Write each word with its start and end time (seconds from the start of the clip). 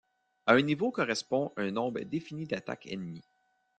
À 0.47 0.53
un 0.53 0.61
niveau 0.63 0.89
correspond 0.91 1.51
un 1.57 1.69
nombre 1.69 1.99
défini 2.01 2.47
d’attaques 2.47 2.87
ennemies. 2.87 3.21